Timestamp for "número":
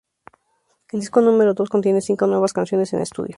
1.21-1.53